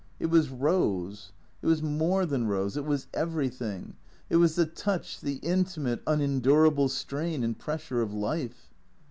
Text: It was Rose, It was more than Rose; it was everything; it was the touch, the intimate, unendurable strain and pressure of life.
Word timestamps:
It 0.19 0.31
was 0.31 0.49
Rose, 0.49 1.31
It 1.61 1.67
was 1.67 1.83
more 1.83 2.25
than 2.25 2.47
Rose; 2.47 2.75
it 2.75 2.85
was 2.85 3.05
everything; 3.13 3.97
it 4.31 4.37
was 4.37 4.55
the 4.55 4.65
touch, 4.65 5.21
the 5.21 5.35
intimate, 5.43 6.01
unendurable 6.07 6.89
strain 6.89 7.43
and 7.43 7.55
pressure 7.55 8.01
of 8.01 8.11
life. 8.11 8.71